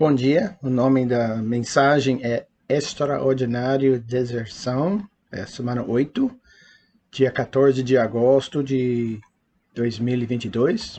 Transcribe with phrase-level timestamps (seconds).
[0.00, 6.34] Bom dia, o nome da mensagem é Extraordinário Deserção, é semana 8,
[7.10, 9.20] dia 14 de agosto de
[9.74, 10.98] 2022.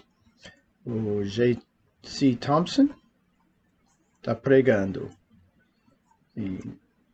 [0.85, 2.35] O J.C.
[2.35, 2.89] Thompson
[4.19, 5.09] está pregando.
[6.37, 6.59] E,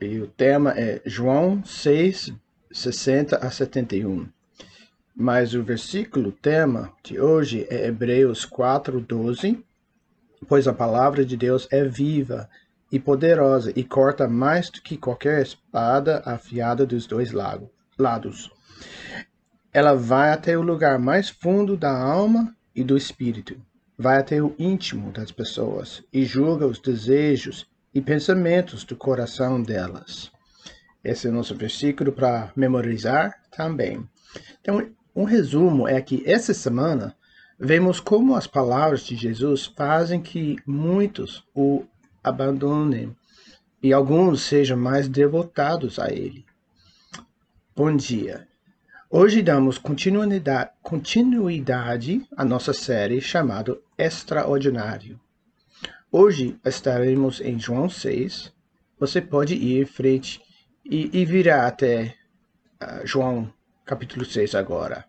[0.02, 2.34] e o tema é João 6,
[2.70, 4.28] 60 a 71.
[5.16, 9.66] Mas o versículo tema de hoje é Hebreus 4, 12
[10.48, 12.50] pois a palavra de Deus é viva
[12.92, 18.52] e poderosa e corta mais do que qualquer espada afiada dos dois lados.
[19.74, 23.60] Ela vai até o lugar mais fundo da alma e do espírito,
[23.98, 30.32] vai até o íntimo das pessoas e julga os desejos e pensamentos do coração delas.
[31.04, 34.08] Esse é o nosso versículo para memorizar também.
[34.62, 37.16] Então, um resumo é que essa semana
[37.60, 41.86] Vemos como as palavras de Jesus fazem que muitos o
[42.24, 43.16] abandonem
[43.82, 46.46] e alguns sejam mais devotados a ele.
[47.76, 48.48] Bom dia.
[49.10, 55.20] Hoje damos continuidade, à nossa série chamada Extraordinário.
[56.12, 58.54] Hoje estaremos em João 6.
[59.00, 60.40] Você pode ir em frente
[60.86, 62.14] e, e até
[62.84, 63.52] uh, João
[63.84, 65.08] capítulo 6 agora.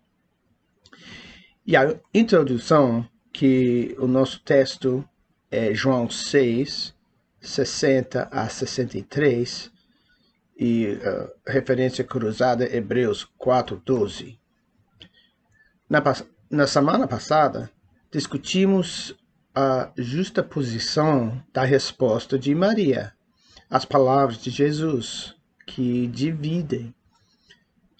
[1.69, 5.07] E a introdução, que o nosso texto
[5.51, 6.95] é João 6,
[7.39, 9.71] 60 a 63,
[10.57, 14.39] e uh, referência cruzada Hebreus 4, 12.
[15.87, 16.01] Na,
[16.49, 17.69] na semana passada,
[18.11, 19.15] discutimos
[19.53, 23.13] a justa posição da resposta de Maria
[23.69, 25.35] às palavras de Jesus,
[25.67, 26.95] que dividem.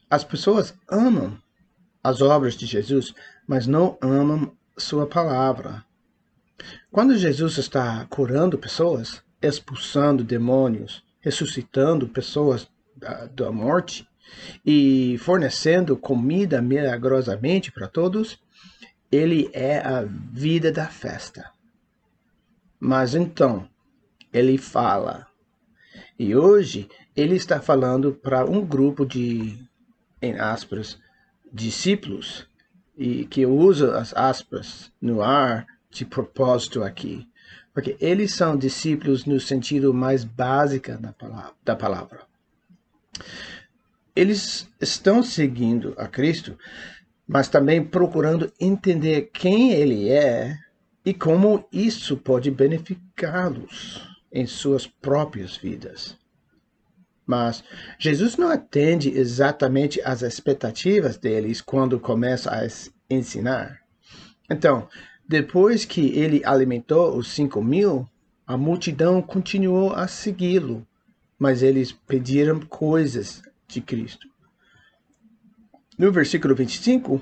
[0.09, 1.39] As pessoas amam
[2.03, 3.13] as obras de Jesus,
[3.49, 5.83] mas não amam sua palavra.
[6.91, 14.07] Quando Jesus está curando pessoas, expulsando demônios, ressuscitando pessoas da, da morte
[14.63, 18.39] e fornecendo comida milagrosamente para todos,
[19.11, 21.49] ele é a vida da festa.
[22.79, 23.67] Mas então,
[24.31, 25.25] ele fala.
[26.19, 29.57] E hoje ele está falando para um grupo de,
[30.21, 30.99] em aspas,
[31.51, 32.47] discípulos,
[32.99, 37.25] e que uso as aspas no ar de propósito aqui,
[37.73, 41.53] porque eles são discípulos no sentido mais básico da palavra.
[41.63, 42.19] Da palavra.
[44.13, 46.57] Eles estão seguindo a Cristo,
[47.25, 50.59] mas também procurando entender quem Ele é
[51.05, 56.18] e como isso pode beneficiá-los em suas próprias vidas.
[57.29, 57.63] Mas
[57.99, 62.67] Jesus não atende exatamente às expectativas deles quando começa a
[63.07, 63.81] ensinar.
[64.49, 64.89] Então,
[65.27, 68.09] depois que ele alimentou os cinco mil,
[68.47, 70.83] a multidão continuou a segui-lo,
[71.37, 74.27] mas eles pediram coisas de Cristo.
[75.99, 77.21] No versículo 25,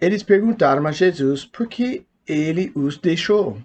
[0.00, 3.60] eles perguntaram a Jesus por que ele os deixou.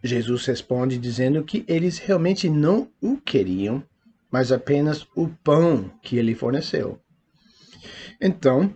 [0.00, 3.82] Jesus responde dizendo que eles realmente não o queriam
[4.30, 7.00] mas apenas o pão que ele forneceu.
[8.20, 8.74] Então,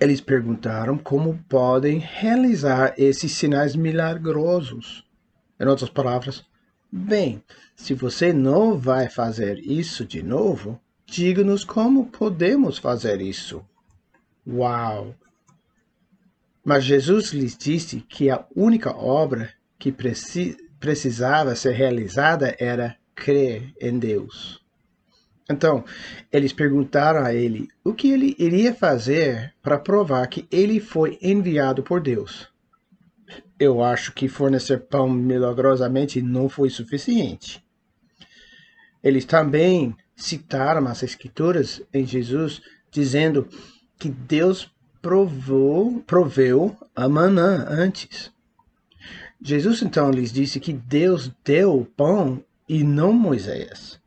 [0.00, 5.04] eles perguntaram como podem realizar esses sinais milagrosos.
[5.58, 6.44] Em outras palavras,
[6.90, 7.42] bem,
[7.74, 13.64] se você não vai fazer isso de novo, diga-nos como podemos fazer isso.
[14.46, 15.14] Uau!
[16.64, 19.94] Mas Jesus lhes disse que a única obra que
[20.80, 24.64] precisava ser realizada era crer em Deus.
[25.48, 25.84] Então,
[26.30, 31.82] eles perguntaram a ele o que ele iria fazer para provar que ele foi enviado
[31.82, 32.48] por Deus.
[33.58, 37.64] Eu acho que fornecer pão milagrosamente não foi suficiente.
[39.02, 42.60] Eles também citaram as escrituras em Jesus,
[42.90, 43.48] dizendo
[43.98, 48.32] que Deus provou, proveu a manã antes.
[49.40, 54.00] Jesus então lhes disse que Deus deu o pão e não Moisés.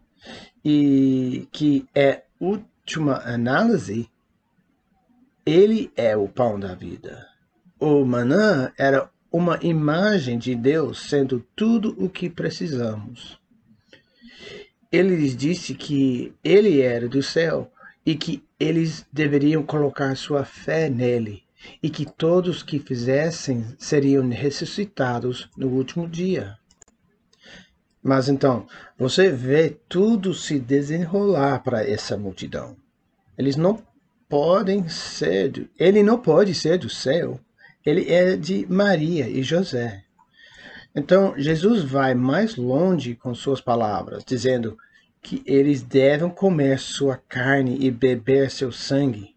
[0.64, 4.10] E que é última análise,
[5.46, 7.28] ele é o pão da vida.
[7.80, 13.40] O manã era uma imagem de Deus sendo tudo o que precisamos.
[14.92, 17.72] Ele lhes disse que ele era do céu
[18.06, 21.44] e que eles deveriam colocar sua fé nele
[21.82, 26.59] e que todos que fizessem seriam ressuscitados no último dia.
[28.02, 28.66] Mas então,
[28.98, 32.76] você vê tudo se desenrolar para essa multidão.
[33.38, 33.82] Eles não
[34.28, 37.40] podem ser, ele não pode ser do céu.
[37.86, 40.04] Ele é de Maria e José.
[40.96, 44.78] Então, Jesus vai mais longe com suas palavras, dizendo
[45.22, 49.36] que eles devem comer sua carne e beber seu sangue.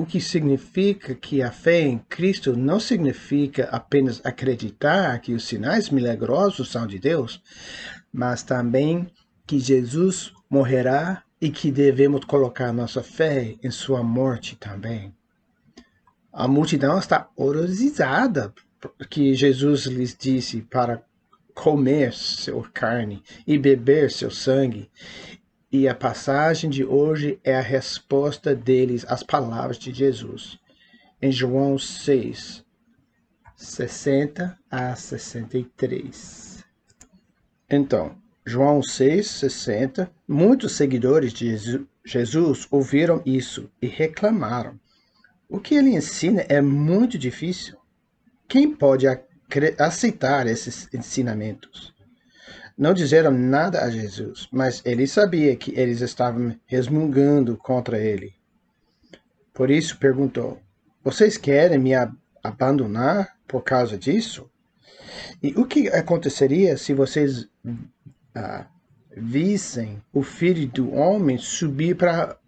[0.00, 5.90] O que significa que a fé em Cristo não significa apenas acreditar que os sinais
[5.90, 7.42] milagrosos são de Deus,
[8.10, 9.08] mas também
[9.46, 15.14] que Jesus morrerá e que devemos colocar nossa fé em sua morte também.
[16.32, 18.54] A multidão está horrorizada
[19.10, 21.04] que Jesus lhes disse para
[21.52, 24.90] comer sua carne e beber seu sangue.
[25.72, 30.58] E a passagem de hoje é a resposta deles às palavras de Jesus.
[31.22, 32.64] Em João 6,
[33.54, 36.64] 60 a 63.
[37.70, 40.10] Então, João 6, 60.
[40.26, 44.76] Muitos seguidores de Jesus ouviram isso e reclamaram.
[45.48, 47.76] O que ele ensina é muito difícil.
[48.48, 49.06] Quem pode
[49.78, 51.94] aceitar esses ensinamentos?
[52.80, 58.32] Não disseram nada a Jesus, mas ele sabia que eles estavam resmungando contra ele.
[59.52, 60.58] Por isso perguntou:
[61.04, 61.90] Vocês querem me
[62.42, 64.50] abandonar por causa disso?
[65.42, 67.46] E o que aconteceria se vocês
[68.34, 68.66] ah,
[69.14, 72.38] vissem o filho do homem subir para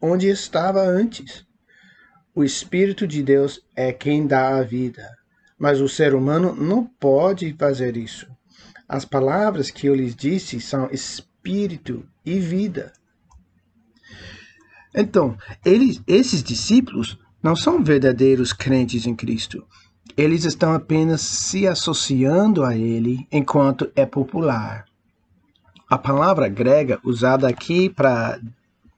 [0.00, 1.46] onde estava antes?
[2.34, 5.06] O Espírito de Deus é quem dá a vida
[5.58, 8.33] mas o ser humano não pode fazer isso.
[8.88, 12.92] As palavras que eu lhes disse são espírito e vida.
[14.94, 19.66] Então, eles, esses discípulos não são verdadeiros crentes em Cristo.
[20.16, 24.84] Eles estão apenas se associando a ele enquanto é popular.
[25.88, 28.40] A palavra grega usada aqui para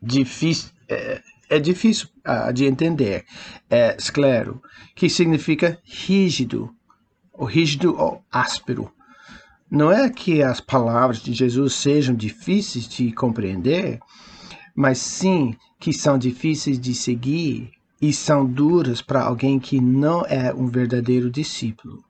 [0.00, 3.24] difícil, é, é difícil uh, de entender.
[3.68, 4.62] É esclero,
[4.94, 6.74] que significa rígido,
[7.32, 8.92] ou rígido ou áspero.
[9.70, 13.98] Não é que as palavras de Jesus sejam difíceis de compreender,
[14.74, 20.54] mas sim que são difíceis de seguir e são duras para alguém que não é
[20.54, 22.04] um verdadeiro discípulo.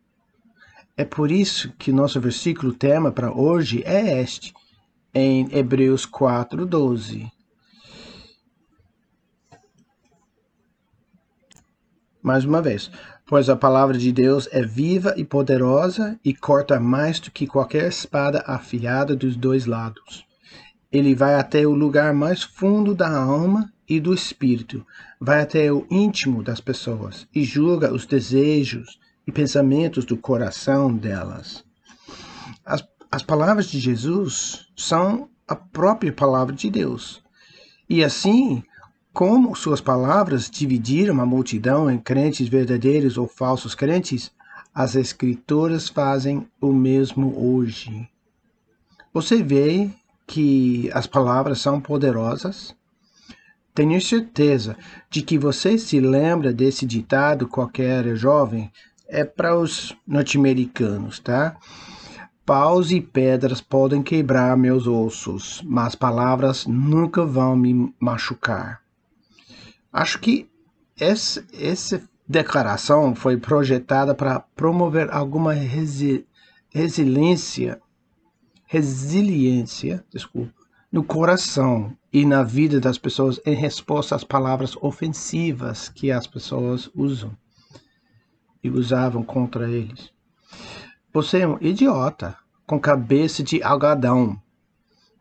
[0.96, 4.52] É por isso que nosso versículo tema para hoje é este,
[5.14, 7.30] em Hebreus 4:12.
[12.22, 12.90] Mais uma vez,
[13.26, 17.88] pois a palavra de Deus é viva e poderosa e corta mais do que qualquer
[17.88, 20.24] espada afiada dos dois lados.
[20.92, 24.86] Ele vai até o lugar mais fundo da alma e do espírito,
[25.20, 31.64] vai até o íntimo das pessoas e julga os desejos e pensamentos do coração delas.
[32.64, 37.22] As, as palavras de Jesus são a própria palavra de Deus.
[37.88, 38.62] E assim,
[39.16, 44.30] como suas palavras dividiram a multidão em crentes verdadeiros ou falsos crentes,
[44.74, 48.06] as Escrituras fazem o mesmo hoje.
[49.14, 49.88] Você vê
[50.26, 52.76] que as palavras são poderosas?
[53.74, 54.76] Tenho certeza
[55.08, 58.70] de que você se lembra desse ditado qualquer jovem,
[59.08, 61.56] é para os norte-americanos, tá?
[62.44, 68.84] Paus e pedras podem quebrar meus ossos, mas palavras nunca vão me machucar.
[69.96, 70.46] Acho que
[71.00, 76.26] essa, essa declaração foi projetada para promover alguma resi,
[76.68, 77.80] resiliência,
[78.66, 80.52] resiliência, desculpa,
[80.92, 86.90] no coração e na vida das pessoas em resposta às palavras ofensivas que as pessoas
[86.94, 87.34] usam
[88.62, 90.10] e usavam contra eles.
[91.10, 94.38] Você é um idiota com cabeça de algodão.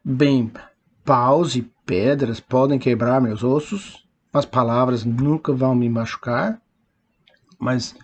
[0.03, 0.51] Bem,
[1.05, 4.04] paus e pedras podem quebrar meus ossos,
[4.37, 6.61] as palavras nunca vão me machucar,
[7.57, 7.95] mas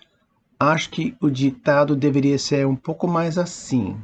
[0.60, 4.00] acho que o ditado deveria ser um pouco mais assim.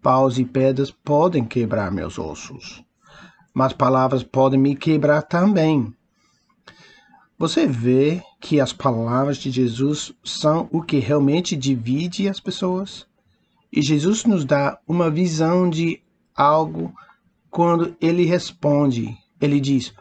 [0.00, 2.84] Paus e pedras podem quebrar meus ossos,
[3.52, 5.92] mas palavras podem me quebrar também.
[7.36, 13.06] Você vê que as palavras de Jesus são o que realmente divide as pessoas?
[13.72, 16.00] E Jesus nos dá uma visão de
[16.34, 16.92] algo
[17.50, 19.16] quando ele responde.
[19.40, 19.92] Ele diz: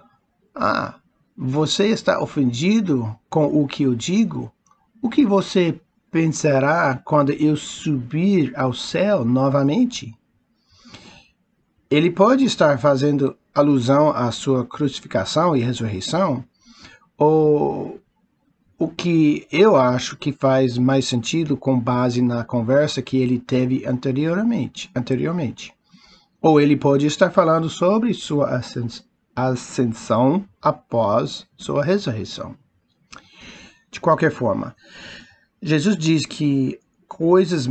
[0.56, 0.96] Ah,
[1.38, 4.52] você está ofendido com o que eu digo?
[5.00, 5.80] O que você
[6.10, 10.16] pensará quando eu subir ao céu novamente?
[11.92, 16.44] Ele pode estar fazendo alusão à sua crucificação e ressurreição,
[17.16, 18.00] ou
[18.80, 23.86] o que eu acho que faz mais sentido com base na conversa que ele teve
[23.86, 25.72] anteriormente, anteriormente.
[26.42, 29.08] Ou ele pode estar falando sobre sua ascensão
[30.62, 32.56] após sua ressurreição.
[33.92, 34.76] De qualquer forma,
[35.62, 37.68] Jesus diz que coisas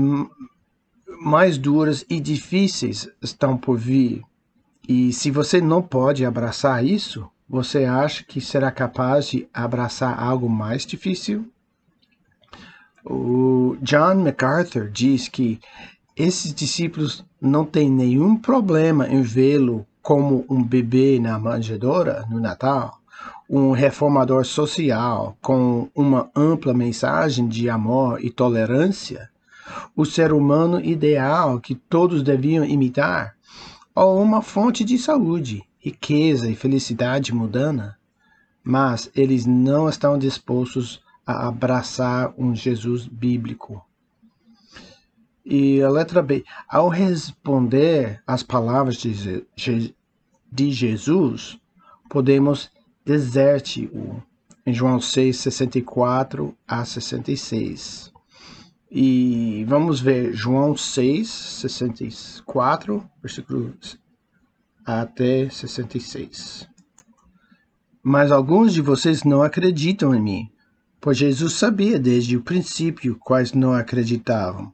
[1.20, 4.23] mais duras e difíceis estão por vir.
[4.88, 10.49] E se você não pode abraçar isso, você acha que será capaz de abraçar algo
[10.49, 11.50] mais difícil?
[13.04, 15.61] O John MacArthur diz que
[16.16, 23.00] esses discípulos não têm nenhum problema em vê-lo como um bebê na manjedoura no Natal,
[23.50, 29.28] um reformador social com uma ampla mensagem de amor e tolerância,
[29.96, 33.34] o ser humano ideal que todos deviam imitar,
[33.96, 37.98] ou uma fonte de saúde, riqueza e felicidade mundana.
[38.62, 43.84] Mas eles não estão dispostos a abraçar um Jesus bíblico.
[45.48, 46.44] E a letra B.
[46.68, 49.44] Ao responder às palavras de,
[50.56, 51.58] de Jesus,
[52.08, 52.70] podemos
[53.04, 54.22] deserte-o.
[54.64, 58.10] Em João 6, 64 a 66.
[58.90, 63.98] E vamos ver João 6, 64, versículos
[64.84, 66.66] até 66.
[68.02, 70.50] Mas alguns de vocês não acreditam em mim,
[71.00, 74.72] pois Jesus sabia desde o princípio quais não acreditavam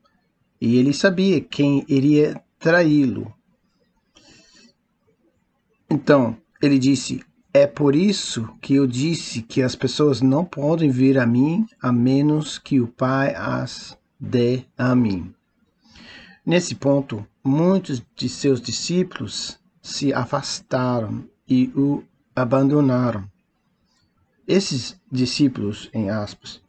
[0.61, 3.35] e ele sabia quem iria traí-lo.
[5.93, 7.23] Então, ele disse:
[7.53, 11.93] É por isso que eu disse que as pessoas não podem vir a mim a
[11.93, 15.35] menos que o Pai as dê a mim.
[16.47, 22.03] Nesse ponto, muitos de seus discípulos se afastaram e o
[22.35, 23.31] abandonaram.
[24.49, 26.63] Esses discípulos, em aspas,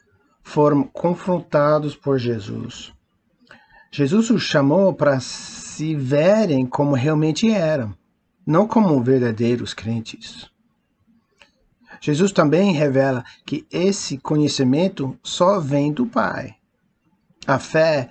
[0.44, 2.94] foram confrontados por Jesus
[3.96, 7.94] Jesus os chamou para se verem como realmente eram,
[8.46, 10.50] não como verdadeiros crentes.
[12.02, 16.56] Jesus também revela que esse conhecimento só vem do Pai.
[17.48, 18.10] A fé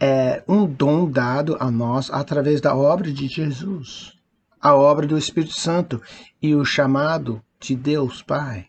[0.00, 4.14] é um dom dado a nós através da obra de Jesus,
[4.60, 6.00] a obra do Espírito Santo
[6.40, 8.66] e o chamado de Deus Pai.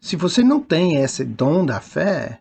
[0.00, 2.40] Se você não tem esse dom da fé,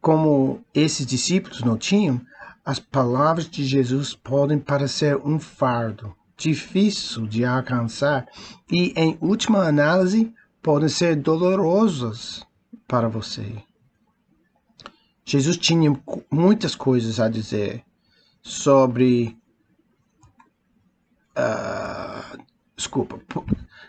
[0.00, 2.20] como esses discípulos não tinham,
[2.64, 8.26] as palavras de Jesus podem parecer um fardo, difícil de alcançar
[8.70, 12.44] e, em última análise, podem ser dolorosas
[12.88, 13.62] para você.
[15.24, 15.96] Jesus tinha
[16.30, 17.84] muitas coisas a dizer
[18.42, 19.36] sobre.
[21.36, 22.42] Uh,
[22.76, 23.20] desculpa.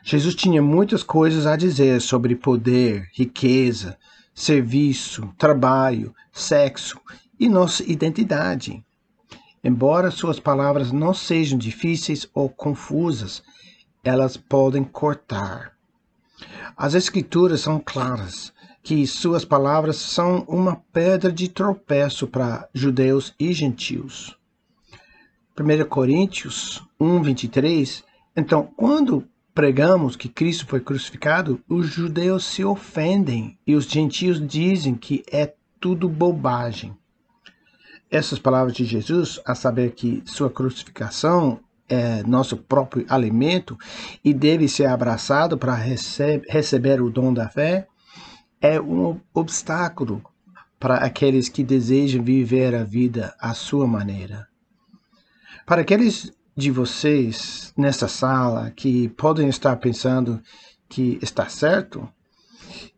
[0.03, 3.97] Jesus tinha muitas coisas a dizer sobre poder, riqueza,
[4.33, 6.99] serviço, trabalho, sexo
[7.39, 8.85] e nossa identidade.
[9.63, 13.41] Embora suas palavras não sejam difíceis ou confusas,
[14.03, 15.71] elas podem cortar.
[16.75, 18.51] As Escrituras são claras
[18.81, 24.37] que suas palavras são uma pedra de tropeço para judeus e gentios.
[25.57, 28.03] 1 Coríntios 1, 23.
[28.35, 34.95] Então, quando pregamos que Cristo foi crucificado, os judeus se ofendem e os gentios dizem
[34.95, 36.97] que é tudo bobagem.
[38.13, 43.75] Essas palavras de Jesus, a saber que sua crucificação é nosso próprio alimento
[44.23, 47.87] e deve ser abraçado para receber o dom da fé,
[48.61, 50.21] é um obstáculo
[50.79, 54.47] para aqueles que desejam viver a vida à sua maneira.
[55.65, 60.39] Para aqueles de vocês nessa sala que podem estar pensando
[60.87, 62.07] que está certo,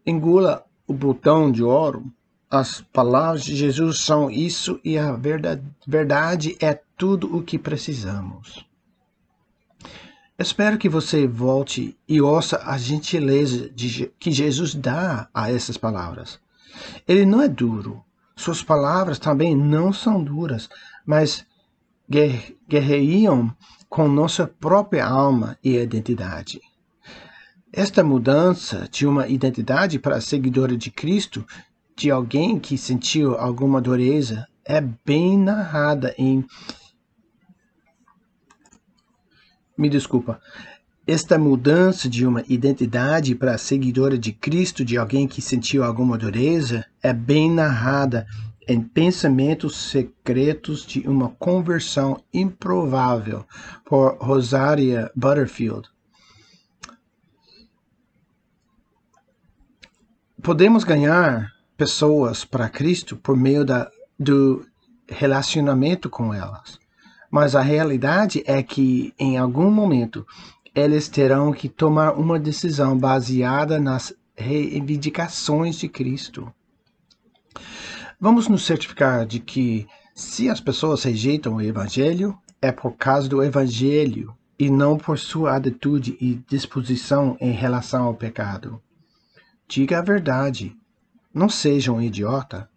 [0.05, 2.03] engula o botão de ouro.
[2.49, 8.65] As palavras de Jesus são isso e a verdade, é tudo o que precisamos.
[10.37, 16.39] Espero que você volte e ouça a gentileza de, que Jesus dá a essas palavras.
[17.07, 18.03] Ele não é duro.
[18.35, 20.69] Suas palavras também não são duras,
[21.05, 21.45] mas
[22.67, 23.55] guerreiam
[23.89, 26.61] com nossa própria alma e identidade.
[27.71, 31.45] Esta mudança de uma identidade para seguidora de Cristo,
[31.95, 36.45] de alguém que sentiu alguma dureza, é bem narrada em.
[39.77, 40.41] Me desculpa.
[41.07, 46.83] Esta mudança de uma identidade para seguidora de Cristo, de alguém que sentiu alguma dureza,
[47.01, 48.25] é bem narrada
[48.67, 53.45] em Pensamentos Secretos de uma Conversão Improvável,
[53.85, 55.87] por Rosaria Butterfield.
[60.41, 63.89] Podemos ganhar pessoas para Cristo por meio da,
[64.19, 64.65] do
[65.07, 66.79] relacionamento com elas,
[67.29, 70.25] mas a realidade é que, em algum momento,
[70.73, 76.51] eles terão que tomar uma decisão baseada nas reivindicações de Cristo.
[78.19, 83.43] Vamos nos certificar de que Se as pessoas rejeitam o Evangelho, é por causa do
[83.43, 88.81] Evangelho e não por sua atitude e disposição em relação ao pecado.
[89.67, 90.73] Diga a verdade.
[91.35, 92.69] Não seja um idiota.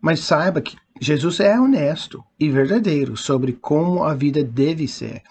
[0.00, 5.22] Mas saiba que Jesus é honesto e verdadeiro sobre como a vida deve ser.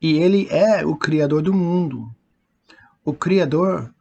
[0.00, 2.08] E ele é o Criador do mundo.
[3.04, 3.92] O Criador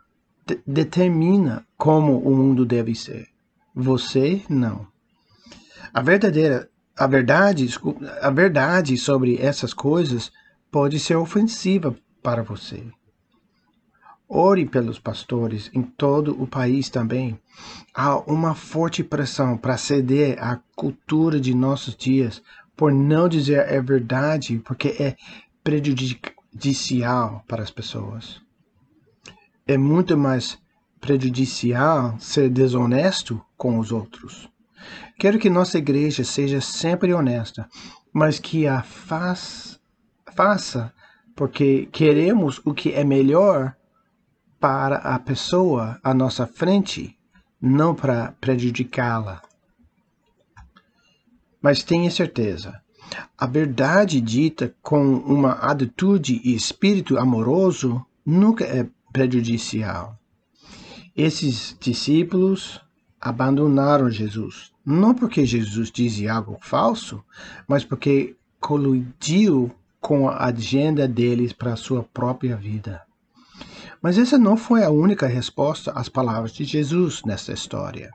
[0.46, 3.28] de determina como o mundo deve ser.
[3.74, 4.86] Você não.
[5.94, 7.70] A verdadeira a verdade,
[8.22, 10.32] a verdade sobre essas coisas
[10.72, 12.84] pode ser ofensiva para você.
[14.30, 17.40] Ore pelos pastores em todo o país também.
[17.94, 22.44] Há uma forte pressão para ceder à cultura de nossos dias,
[22.76, 25.16] por não dizer a verdade, porque é
[25.64, 28.42] prejudicial para as pessoas.
[29.66, 30.60] É muito mais
[31.00, 34.50] prejudicial ser desonesto com os outros.
[35.18, 37.68] Quero que nossa igreja seja sempre honesta,
[38.12, 39.80] mas que a faz,
[40.36, 40.94] faça
[41.34, 43.77] porque queremos o que é melhor
[44.60, 47.18] para a pessoa à nossa frente,
[47.62, 49.42] não para prejudicá-la.
[51.62, 52.82] Mas tenha certeza,
[53.38, 60.18] a verdade dita com uma atitude e espírito amoroso nunca é prejudicial.
[61.16, 62.82] Esses discípulos
[63.20, 67.24] abandonaram Jesus, não porque Jesus dizia algo falso,
[67.68, 73.07] mas porque colidiu com a agenda deles para a sua própria vida.
[74.02, 78.12] Mas essa não foi a única resposta às palavras de Jesus nessa história.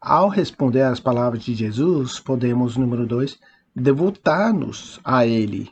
[0.00, 3.38] Ao responder às palavras de Jesus, podemos, número 2,
[3.74, 5.70] devotar-nos a Ele,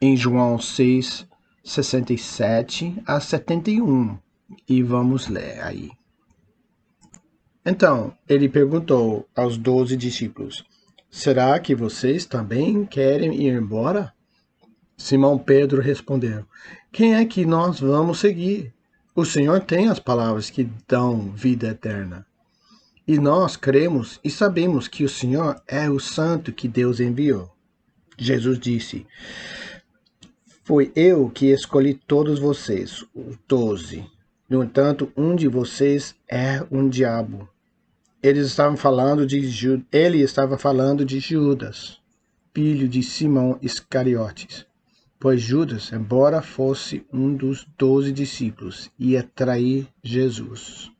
[0.00, 1.26] em João 6,
[1.64, 4.18] 67 a 71.
[4.68, 5.90] E vamos ler aí.
[7.64, 10.64] Então, ele perguntou aos doze discípulos:
[11.10, 14.14] Será que vocês também querem ir embora?
[14.96, 16.44] Simão Pedro respondeu:
[16.92, 18.72] Quem é que nós vamos seguir?
[19.14, 22.26] O Senhor tem as palavras que dão vida eterna.
[23.06, 27.50] E nós cremos e sabemos que o Senhor é o Santo que Deus enviou.
[28.18, 29.06] Jesus disse:
[30.64, 34.04] Foi eu que escolhi todos vocês, os doze.
[34.48, 37.48] No entanto, um de vocês é um diabo
[38.28, 39.38] eles estavam falando de
[39.92, 42.00] ele estava falando de Judas,
[42.52, 44.65] filho de Simão Iscariotes.
[45.18, 50.90] Pois Judas, embora fosse um dos doze discípulos, ia trair Jesus.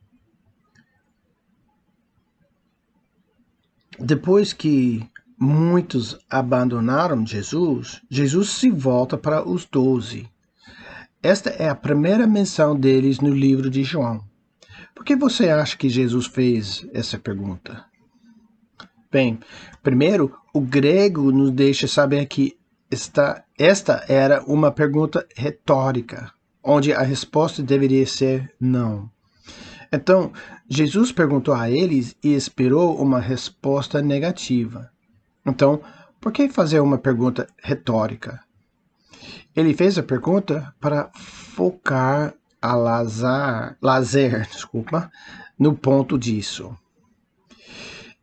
[3.99, 5.07] Depois que
[5.39, 10.29] muitos abandonaram Jesus, Jesus se volta para os doze.
[11.23, 14.25] Esta é a primeira menção deles no livro de João.
[14.95, 17.85] Por que você acha que Jesus fez essa pergunta?
[19.11, 19.39] Bem,
[19.83, 22.57] primeiro, o grego nos deixa saber que
[22.91, 29.11] esta, esta era uma pergunta retórica, onde a resposta deveria ser não.
[29.93, 30.33] Então,
[30.69, 34.91] Jesus perguntou a eles e esperou uma resposta negativa.
[35.45, 35.81] Então,
[36.21, 38.41] por que fazer uma pergunta retórica?
[39.55, 45.11] Ele fez a pergunta para focar a lazar, lazer, desculpa,
[45.59, 46.77] no ponto disso.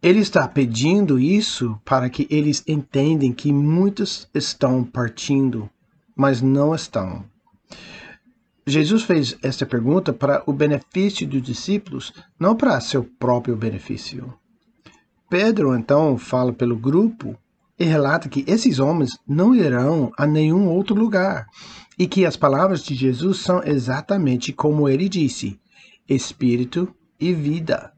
[0.04, 5.70] Ele está pedindo isso para que eles entendem que muitos estão partindo,
[6.14, 7.24] mas não estão.
[8.68, 14.34] Jesus fez esta pergunta para o benefício dos discípulos, não para seu próprio benefício.
[15.30, 17.38] Pedro então fala pelo grupo
[17.80, 21.48] e relata que esses homens não irão a nenhum outro lugar
[21.98, 25.58] e que as palavras de Jesus são exatamente como ele disse:
[26.10, 27.93] espírito e vida.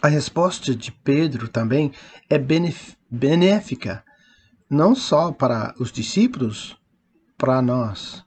[0.00, 1.92] A resposta de Pedro também
[2.28, 2.38] é
[3.10, 4.04] benéfica,
[4.70, 6.76] não só para os discípulos,
[7.36, 8.24] para nós.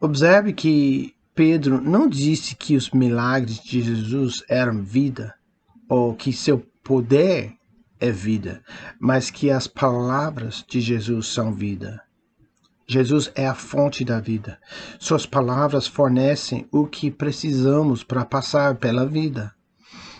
[0.00, 5.34] Observe que Pedro não disse que os milagres de Jesus eram vida,
[5.88, 7.54] ou que seu poder
[7.98, 8.62] é vida,
[9.00, 12.02] mas que as palavras de Jesus são vida.
[12.92, 14.58] Jesus é a fonte da vida.
[14.98, 19.54] Suas palavras fornecem o que precisamos para passar pela vida.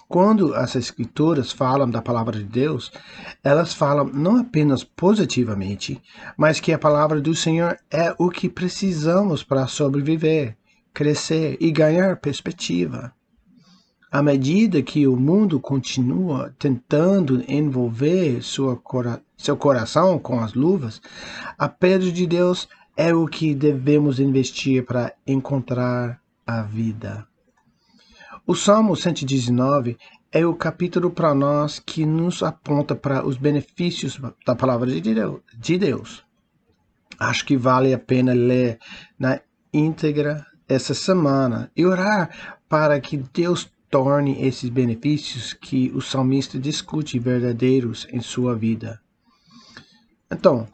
[0.08, 2.90] Quando as Escrituras falam da palavra de Deus,
[3.44, 6.02] elas falam não apenas positivamente,
[6.34, 10.56] mas que a palavra do Senhor é o que precisamos para sobreviver,
[10.94, 13.12] crescer e ganhar perspectiva.
[14.12, 18.42] À medida que o mundo continua tentando envolver
[18.84, 21.00] cora seu coração com as luvas,
[21.56, 27.26] a pedra de Deus é o que devemos investir para encontrar a vida.
[28.46, 29.96] O Salmo 119
[30.30, 36.22] é o capítulo para nós que nos aponta para os benefícios da palavra de Deus.
[37.18, 38.78] Acho que vale a pena ler
[39.18, 39.40] na
[39.72, 47.18] íntegra essa semana e orar para que Deus torne esses benefícios que o salmista discute
[47.18, 48.98] verdadeiros em sua vida.
[50.30, 50.66] Então,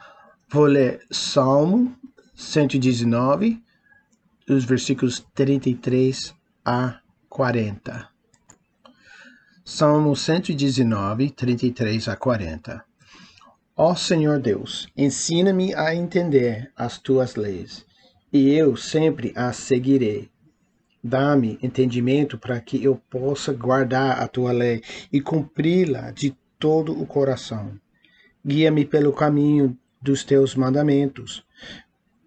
[0.49, 1.97] vou ler Salmo
[2.37, 3.61] 119,
[4.49, 6.33] os versículos 33
[6.65, 8.09] a 40.
[9.65, 12.85] Salmo 119, 33 a 40.
[13.77, 17.85] Ó Senhor Deus, ensina-me a entender as tuas leis,
[18.33, 20.31] e eu sempre as seguirei.
[21.03, 24.83] Dá-me entendimento para que eu possa guardar a tua lei
[25.13, 27.73] e cumpri-la de todo o coração.
[28.45, 31.45] Guia-me pelo caminho dos teus mandamentos,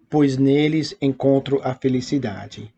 [0.08, 2.72] pois neles encontro a felicidade.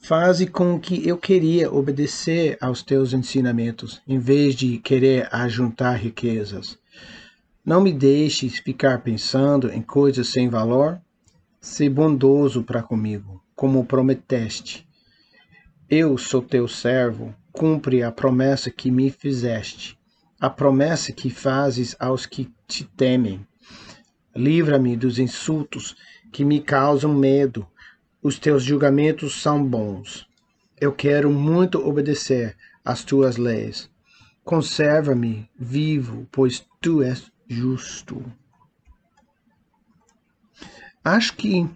[0.00, 6.78] Faze com que eu queria obedecer aos teus ensinamentos, em vez de querer ajuntar riquezas.
[7.64, 10.98] Não me deixes ficar pensando em coisas sem valor.
[11.60, 14.87] Se bondoso para comigo, como prometeste.
[15.90, 19.98] Eu sou teu servo, cumpre a promessa que me fizeste,
[20.38, 23.46] a promessa que fazes aos que te temem.
[24.36, 25.96] Livra-me dos insultos
[26.30, 27.66] que me causam medo
[28.22, 30.28] os teus julgamentos são bons.
[30.80, 33.90] Eu quero muito obedecer às tuas leis.
[34.44, 38.22] Conserva-me vivo, pois tu és justo.
[41.04, 41.66] Acho que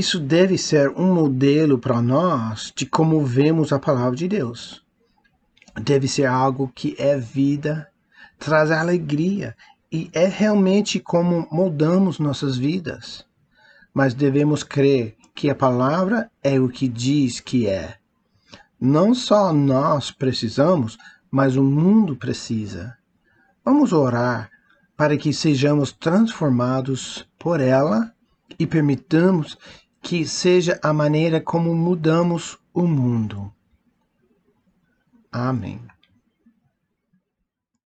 [0.00, 4.84] isso deve ser um modelo para nós de como vemos a palavra de Deus.
[5.80, 7.88] Deve ser algo que é vida,
[8.38, 9.56] traz alegria
[9.92, 13.24] e é realmente como moldamos nossas vidas
[13.92, 17.96] mas devemos crer que a palavra é o que diz que é.
[18.80, 20.96] Não só nós precisamos,
[21.30, 22.96] mas o mundo precisa.
[23.64, 24.50] Vamos orar
[24.96, 28.12] para que sejamos transformados por ela
[28.58, 29.56] e permitamos
[30.02, 33.52] que seja a maneira como mudamos o mundo.
[35.30, 35.80] Amém.